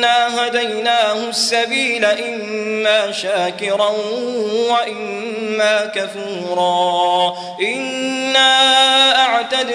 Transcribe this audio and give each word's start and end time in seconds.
إنا 0.00 0.46
هديناه 0.46 1.28
السبيل 1.28 2.04
إما 2.04 3.12
شاكرا 3.12 3.92
وإما 4.70 5.86
كفورا 5.94 7.34
إنا 7.60 8.50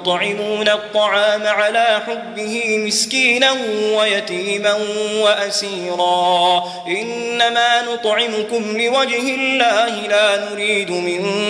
ويطعمون 0.00 0.68
الطعام 0.68 1.46
على 1.46 2.02
حبه 2.06 2.78
مسكينا 2.86 3.52
ويتيما 3.94 4.78
وأسيرا. 5.22 6.64
إنما 6.86 7.82
نطعمكم 7.82 8.80
لوجه 8.80 9.34
الله 9.34 10.08
لا 10.08 10.50
نريد 10.50 10.90
منكم 10.90 11.49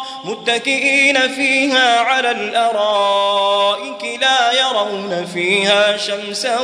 متكئين 0.23 1.17
فيها 1.35 1.99
على 1.99 2.31
الأرائك 2.31 4.19
لا 4.21 4.51
يرون 4.51 5.25
فيها 5.33 5.97
شمسا 5.97 6.59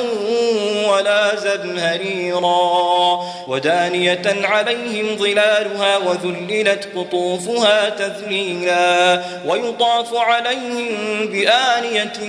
ولا 0.89 1.35
زمهريرا 1.35 3.19
ودانية 3.47 4.21
عليهم 4.43 5.17
ظلالها 5.17 5.97
وذللت 5.97 6.87
قطوفها 6.95 7.89
تذليلا 7.89 9.23
ويطاف 9.45 10.15
عليهم 10.15 10.87
بآنية 11.21 12.19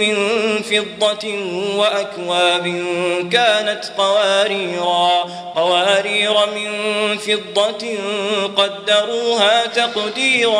من 0.00 0.16
فضة 0.62 1.34
وأكواب 1.76 2.84
كانت 3.32 3.84
قواريرا 3.98 5.10
قوارير 5.56 6.34
من 6.54 6.70
فضة 7.18 7.88
قدروها 8.56 9.66
تقديرا 9.66 10.59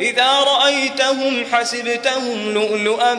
إذا 0.00 0.30
رأيتهم 0.40 1.44
حسبتهم 1.52 2.54
لؤلؤا 2.54 3.14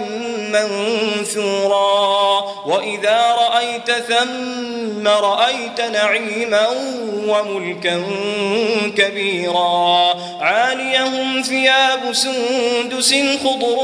منثورا. 0.54 2.42
وإذا 2.66 3.36
رأيت 3.40 3.92
ثم 3.92 5.08
رأيت 5.08 5.82
نعيما 5.82 6.68
وملكا 7.28 8.04
كبيرا. 8.98 10.14
عاليهم 10.42 11.42
ثياب 11.42 12.14
سندس 12.14 13.16
خضر 13.44 13.78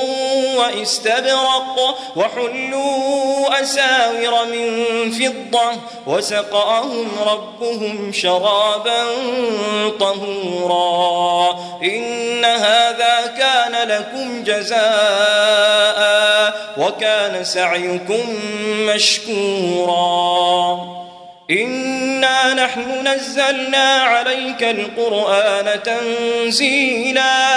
واستبرق 0.58 1.98
وحلوا 2.16 3.62
أساور 3.62 4.46
من 4.46 5.12
فضة 5.12 5.72
وسقاهم 6.08 7.08
ربهم 7.26 8.12
شرابا 8.14 9.04
طهورا. 10.00 11.60
إن 11.84 12.17
هذا 12.46 13.34
كان 13.38 13.88
لكم 13.88 14.44
جزاء 14.44 15.98
وكان 16.78 17.44
سعيكم 17.44 18.36
مشكورا 18.96 20.18
إنا 21.52 22.54
نحن 22.54 23.08
نزلنا 23.08 23.94
عليك 23.94 24.64
القرآن 24.64 25.84
تنزيلا 25.84 27.57